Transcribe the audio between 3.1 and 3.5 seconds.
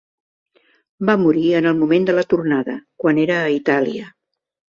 era